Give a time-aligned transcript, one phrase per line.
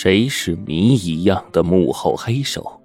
[0.00, 2.80] 谁是谜一样的幕后黑手？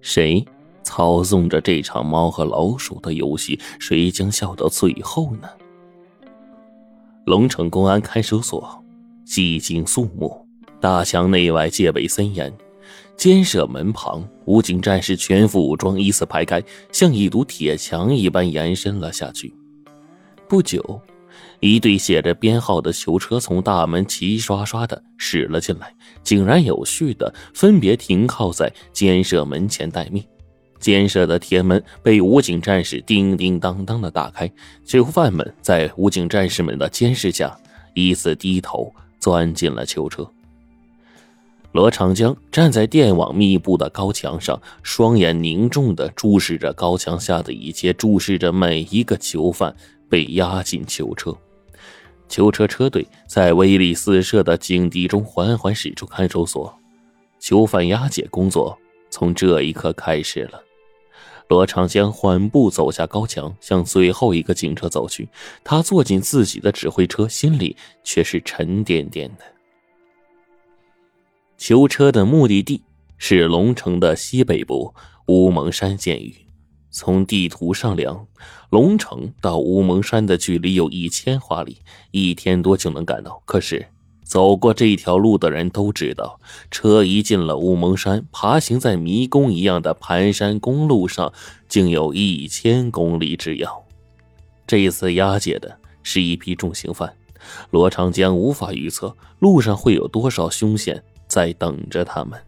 [0.00, 0.44] 谁
[0.82, 3.56] 操纵着这场猫和老鼠的游戏？
[3.78, 5.48] 谁将笑到最后呢？
[7.26, 8.84] 龙城公安看守所
[9.24, 10.44] 寂静肃穆，
[10.80, 12.52] 大墙内外戒备森严。
[13.16, 19.54] 监舍门旁，武警战士全副武装依次排开，像一堵铁墙一般延伸了下去。
[20.48, 21.00] 不久，
[21.62, 25.94] 一队写着编号的囚车从大门齐刷刷的驶了进来，
[26.24, 30.24] 井然有序的分别停靠在监舍门前待命。
[30.80, 34.50] 监舍的铁门被武警战士叮叮当当的打开，
[34.84, 37.56] 囚犯们在武警战士们的监视下，
[37.94, 40.28] 依次低头钻进了囚车。
[41.70, 49.72] 罗长江站在电网密布的高墙上，双眼凝重的注视着高墙下的一切，注视着每一个囚犯
[50.08, 51.32] 被押进囚车。
[52.32, 56.74] 囚车车队在威力四射的警笛中缓缓驶出看守所，
[57.38, 58.78] 囚犯押解工作
[59.10, 60.64] 从这一刻开始了。
[61.48, 65.28] 罗长江缓步走下高墙，向最后一个警车走去。
[65.62, 69.44] 他坐进自己的指挥车，心里却是沉甸甸的。
[71.58, 72.82] 囚车的目的地
[73.18, 74.94] 是龙城的西北部
[75.26, 76.34] 乌蒙山监狱。
[76.92, 78.24] 从地图上量，
[78.70, 81.78] 龙城到乌蒙山的距离有一千华里，
[82.12, 83.42] 一天多就能赶到。
[83.44, 83.84] 可是，
[84.22, 86.38] 走过这条路的人都知道，
[86.70, 91.32] 车一进了乌蒙山，爬行在迷宫一样的盘山公路上，
[91.66, 93.84] 竟有一千公里之遥。
[94.66, 97.12] 这一次押解的是一批重刑犯，
[97.70, 101.02] 罗长江无法预测路上会有多少凶险。
[101.28, 102.38] 在等着他们。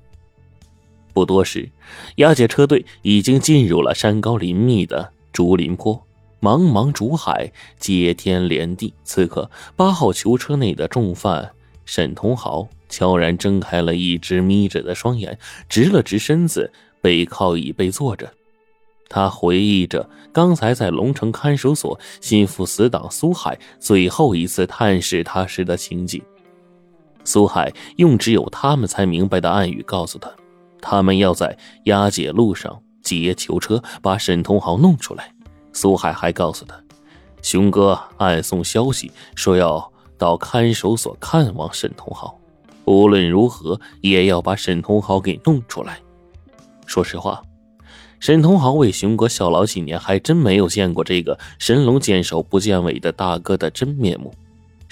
[1.15, 1.71] 不多时，
[2.17, 6.05] 押解车队已经进入了山高林密的竹林坡，
[6.41, 8.93] 茫茫竹海，接天连地。
[9.05, 11.53] 此刻，八号囚车内的重犯
[11.87, 16.71] 沈同豪悄然睁开了一只眯着的双眼，直了直身子，
[17.01, 18.31] 背靠椅背坐着。
[19.09, 26.21] 他回忆着刚才在龙城看守所心腹死党苏海最后一次探视他时的情景。
[27.23, 30.31] 苏海用只有他们才明白的暗语告诉他，
[30.87, 35.33] 他们要在押解路上劫囚车，把沈同豪弄出来。
[35.73, 36.79] 苏海还告诉他，
[37.41, 42.39] 熊哥暗送消息说要到看守所看望沈同豪，
[42.85, 45.99] 无论如何也要把沈同豪给弄出来。
[46.87, 47.43] 说实话，
[48.21, 54.35] 沈同豪为熊哥效劳几年，还真没有见过这个神龙见首不见尾的大哥的真面目。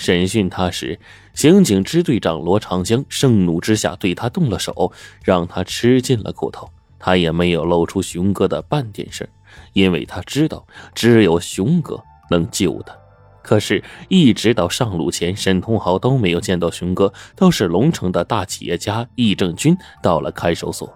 [0.03, 0.99] 审讯他时，
[1.33, 4.93] 刑警支队长罗长江盛怒之下对他动了手，
[5.23, 6.69] 让他吃尽了苦头。
[6.99, 9.29] 他也没有露出熊哥的半点事
[9.75, 12.93] 因为他知道只有熊哥能救他。
[13.45, 17.13] 可是，一直到上路前，沈同豪都没有见到熊哥。
[17.37, 20.93] 倒是龙城的大企业家易正军到了看守所。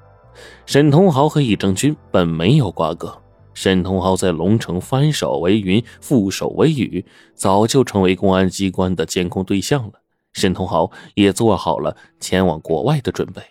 [0.64, 3.16] 沈同豪和易正军本没有瓜葛。
[3.56, 7.02] 沈同豪在龙城翻手为云，覆手为雨，
[7.34, 9.92] 早就成为公安机关的监控对象了。
[10.34, 13.42] 沈同豪也做好了前往国外的准备。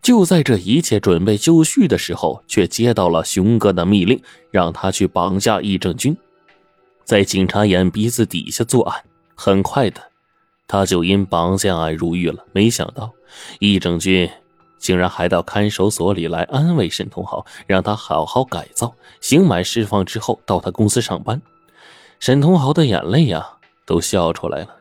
[0.00, 4.22] 就在这一切准备就绪的时候，却接到了熊哥的密令，
[4.52, 6.16] 让他去绑架易正军，
[7.02, 9.02] 在警察眼鼻子底下作案。
[9.34, 10.00] 很快的，
[10.68, 12.46] 他就因绑架案入狱了。
[12.52, 13.10] 没想到，
[13.58, 14.30] 易正军。
[14.78, 21.42] 竟然还到看守所里来安慰沈同豪，让他好好改造，刑满释放之后到他公司上班。
[22.20, 23.46] 沈同豪的眼泪呀
[23.84, 24.76] 都笑出来了。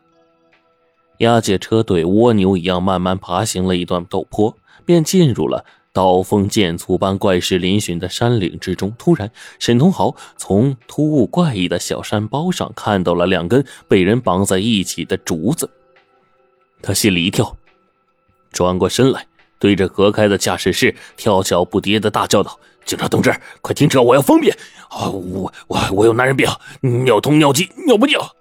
[1.19, 8.93] 押解车队蜗牛一样慢慢爬行了一段陡坡，便进入了刀锋剑簇般怪石嶙峋的山岭之中。
[8.99, 15.67] 突然，沈同豪从突兀怪异的小山包上看到了两根被人绑在一起的竹子，
[16.83, 17.57] 他心里一跳，
[18.51, 19.25] 转过身来。
[19.59, 24.01] 对着隔开的驾驶室跳脚不跌的大叫道：“警察同志，快停车！
[24.01, 24.55] 我要方便
[24.89, 25.09] 啊！
[25.09, 26.47] 我我我有男人病，
[27.05, 28.35] 尿通尿急，尿不尿。”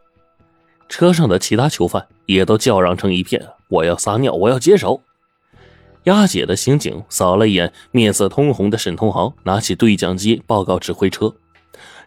[0.88, 5.02] 车上的其他囚犯也都叫嚷成一片：“我要撒尿，我要解手！”
[6.04, 11.34] 押解的刑警扫了一眼面色通红的沈同豪，拿起对讲机报告指挥车。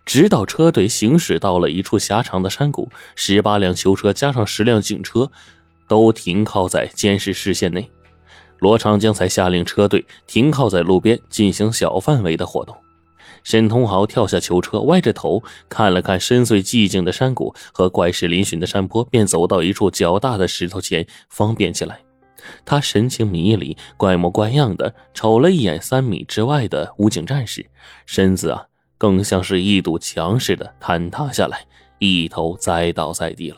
[0.06, 5.30] 直到车队行驶到了一处狭长的山谷，十八辆囚车加上十辆警车，
[5.88, 7.92] 都停靠在监视视线内。
[8.60, 12.76] 罗长江才下令车队停靠在路边进行小范围的活动。
[13.44, 22.00] 沈通豪跳下囚车，歪着头看了看深邃寂静的山谷和怪石嶙峋的山坡，便走到一处较大的石头前，方便起来。
[22.66, 27.66] 他神情迷离，怪模怪样的瞅了一眼三米之外的武警战士，
[28.06, 28.66] 身子啊，
[28.98, 31.66] 更像是一堵墙似的坍塌下来，
[32.00, 33.58] 一头栽倒在地了。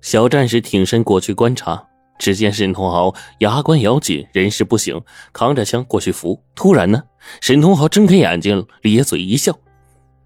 [0.00, 1.86] 小战士挺身过去观察。
[2.18, 5.02] 只见沈同豪牙关咬紧，人事不省，
[5.32, 6.42] 扛着枪过去扶。
[6.54, 7.02] 突然呢，
[7.40, 9.58] 沈同豪睁开眼睛，咧嘴一笑，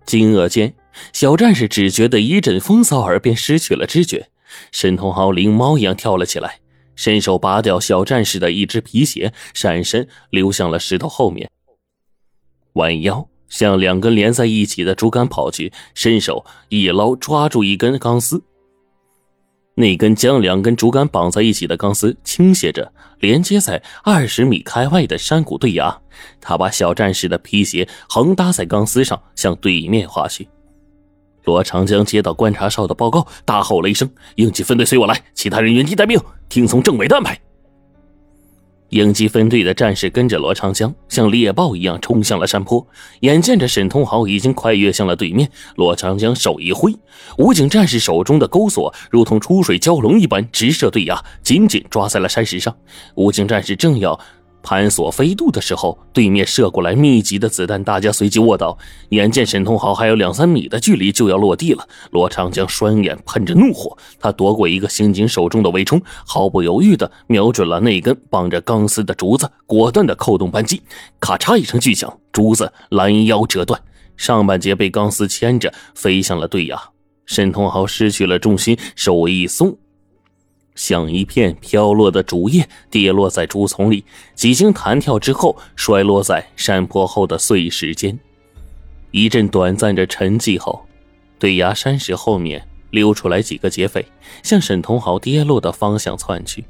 [0.07, 0.75] 惊愕间，
[1.13, 4.29] 小战士只觉得一阵风骚，耳边失去了知觉。
[4.73, 6.61] 沈同豪灵猫一样跳了起来，
[6.97, 11.51] 伸手拔掉小战士的一只皮鞋，闪身溜向了石头后面，
[12.75, 18.43] 弯腰向两根连在一起的竹竿跑去，伸手一捞，抓住一根钢丝。
[19.81, 25.99] 那根将两根竹竿绑在一起的钢丝倾斜着，连接在二十米开外的山谷对崖。
[26.41, 30.47] 他把小战士的皮鞋横搭在钢丝上，向对面滑去。
[31.45, 37.41] 罗长江接到观察哨的报告，大吼了一声：“应急分队随我来，其他人原地待命，听从政委的安排。”
[38.91, 42.85] 应急分队的战士跟着罗长江，像猎豹一样冲向了山坡。
[43.21, 46.95] 眼见着沈通豪已经快跃向了对面，罗长江手一挥，
[47.39, 52.75] 武警战士手中的钩索如同出水蛟龙一般直射对崖，紧紧抓在了山石上。
[53.15, 54.19] 武警战士正要。
[54.63, 58.77] 盘索飞渡的时候，对面射过来密集的子弹，大家随即卧倒。
[59.11, 70.83] 眼见沈通豪还有两三米的距离就要落地了，罗长江双眼喷着怒火，他夺过一个刑警手中的围冲，毫不犹豫地瞄准了那根绑着钢丝的竹子，果断地扣动扳机，
[71.19, 73.81] 咔嚓一声巨响，竹子拦腰折断，
[74.17, 76.79] 上半截被钢丝牵着飞向了对崖。
[77.27, 79.77] 沈通豪失去了重心，手一松。
[80.75, 88.19] 像一片飘落的竹叶，跌落在竹丛里，几经弹跳之后，摔落在山坡后的碎石间。
[89.11, 90.87] 一阵短暂的沉寂后，
[91.39, 94.07] 对崖山石后面溜出来几个劫匪，
[94.43, 96.65] 向沈同豪跌落的方向窜去。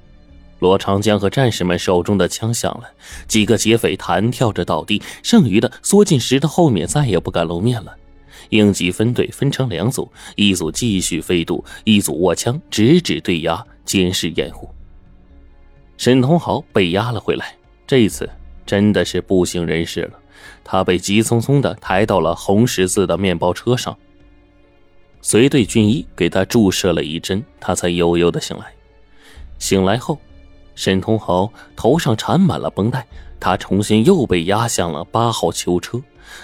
[0.59, 2.85] 罗长江和战士们手中的枪响了，
[3.27, 7.97] 几个劫匪弹跳着倒地，剩余的缩进石头后面，再也不敢露面了。
[8.51, 13.67] 应急分队分成两组，一组继续飞渡，一组握枪直指对崖。
[13.83, 14.69] 监视掩护，
[15.97, 17.57] 沈同豪被押了回来。
[17.89, 18.31] 这次
[18.65, 20.13] 真的是不省人事了，
[20.63, 23.99] 他被急匆匆的抬到了红十字的面包车上。
[25.21, 28.73] 随队军医给他注射了一针，他才悠悠的醒来。
[29.59, 30.17] 醒来后，
[30.77, 33.05] 沈同豪头上缠满了绷带，
[33.41, 36.01] 他重新又被押向了八号囚车。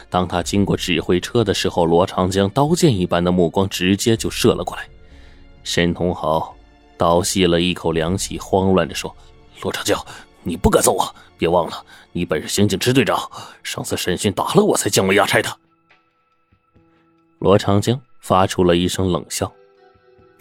[0.09, 4.89] 当他经过指挥车的时候，罗长江刀剑一般的目光直接就射了过来。
[5.65, 6.55] 沈同豪。
[6.99, 9.15] 倒吸了一口凉气，慌乱着说
[9.61, 10.03] ：“罗长江，
[10.43, 11.15] 你不敢揍我！
[11.37, 13.31] 别忘了，你本是刑警支队长，
[13.63, 15.59] 上次审讯打了我才降为押差的。”
[17.39, 19.53] 罗长江发出了一声冷笑：“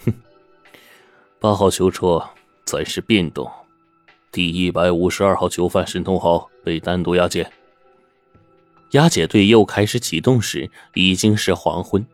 [0.06, 0.14] 哼，
[1.38, 2.26] 八号囚车
[2.64, 3.46] 暂时变动，
[4.32, 7.52] 第一百五十二号囚犯沈同豪被单独押解。
[8.92, 12.04] 押解队又开始启动时，已经是黄昏。”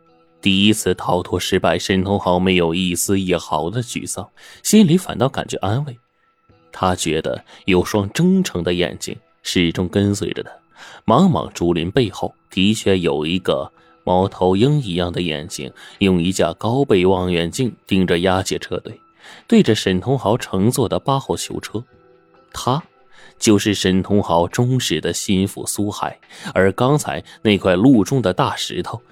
[0.40, 4.28] 第一次逃脱失败，沈同豪没有一丝一毫的沮丧，
[4.64, 5.96] 心里反倒感觉安慰。
[6.72, 10.50] 他觉得有双忠诚的眼睛始终跟随着他，
[11.06, 13.70] 茫茫竹林背后的确有一个
[14.02, 18.98] 猫头鹰一样的眼睛，用一架高倍望远镜盯着押解车队，
[19.46, 21.84] 对着沈同豪乘坐的八号囚车。
[22.52, 22.82] 他
[23.42, 26.18] 就是沈同豪忠实的心腹苏海，
[26.54, 29.02] 而刚才那块路中的大石头。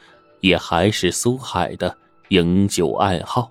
[0.41, 1.95] 也还是苏海的
[2.29, 3.51] 营救暗号。